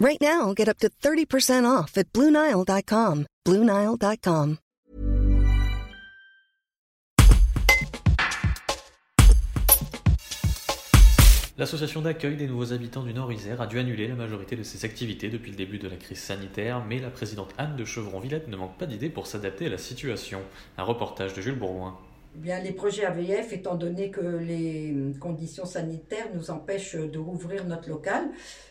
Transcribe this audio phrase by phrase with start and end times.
[0.00, 3.26] Right now, get up to 30% off at BlueNile.com.
[3.46, 4.56] BlueNile.com.
[11.58, 15.28] L'association d'accueil des nouveaux habitants du Nord-Isère a dû annuler la majorité de ses activités
[15.28, 18.78] depuis le début de la crise sanitaire, mais la présidente Anne de Chevron-Villette ne manque
[18.78, 20.40] pas d'idées pour s'adapter à la situation.
[20.78, 21.98] Un reportage de Jules Bourgoin.
[22.34, 27.88] Bien, les projets AVF, étant donné que les conditions sanitaires nous empêchent de rouvrir notre
[27.88, 28.30] local,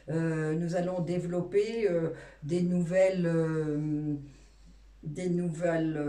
[0.09, 4.16] euh, nous allons développer euh, des nouvelles, euh,
[5.04, 6.02] des nouvelles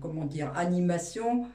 [0.00, 1.46] comment dire, animations.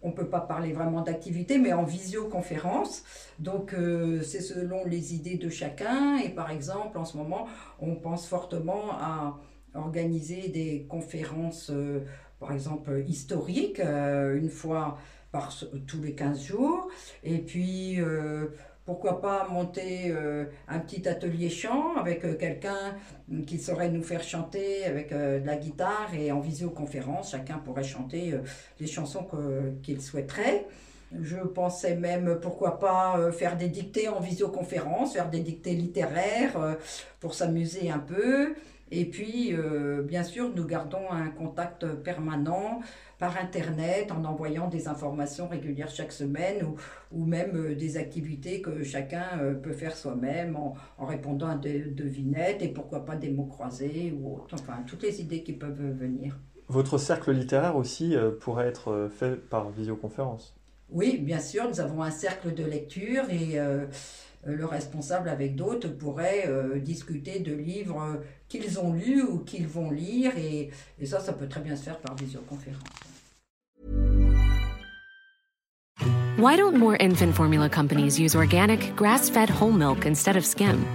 [0.00, 3.04] On ne peut pas parler vraiment d'activité, mais en visioconférence.
[3.38, 3.74] Donc,
[4.22, 6.18] c'est selon les idées de chacun.
[6.18, 7.46] Et par exemple, en ce moment,
[7.78, 9.38] on pense fortement à
[9.74, 11.70] organiser des conférences
[12.44, 14.98] par exemple, historique, euh, une fois
[15.32, 15.52] par
[15.86, 16.88] tous les 15 jours.
[17.22, 18.48] Et puis, euh,
[18.84, 22.96] pourquoi pas monter euh, un petit atelier chant avec quelqu'un
[23.46, 28.34] qui saurait nous faire chanter avec de la guitare et en visioconférence, chacun pourrait chanter
[28.78, 29.26] les chansons
[29.82, 30.66] qu'il souhaiterait.
[31.20, 36.76] Je pensais même, pourquoi pas, faire des dictées en visioconférence, faire des dictées littéraires
[37.20, 38.54] pour s'amuser un peu.
[38.90, 42.80] Et puis, euh, bien sûr, nous gardons un contact permanent
[43.18, 46.66] par Internet en envoyant des informations régulières chaque semaine
[47.10, 51.80] ou, même euh, des activités que chacun euh, peut faire soi-même en, répondant à des
[51.80, 54.54] devinettes et pourquoi pas des mots croisés ou autre.
[54.54, 56.38] Enfin, toutes les idées qui peuvent venir.
[56.68, 60.54] Votre cercle littéraire aussi pourrait être fait par visioconférence?
[60.94, 63.86] Oui, bien sûr, nous avons un cercle de lecture et euh,
[64.44, 69.66] le responsable avec d'autres pourrait euh, discuter de livres euh, qu'ils ont lus ou qu'ils
[69.66, 72.78] vont lire et, et ça, ça peut très bien se faire par visioconférence.
[76.38, 80.86] Why don't more infant formula companies use organic, grass-fed whole milk instead of skim?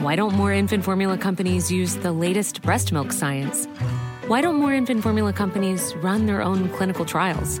[0.00, 3.66] Why don't more infant formula companies use the latest breast milk science?
[4.26, 7.60] Why don't more infant formula companies run their own clinical trials?